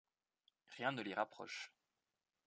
Rien 0.71 0.93
ne 0.93 1.03
les 1.03 1.13
rapproche. 1.13 1.71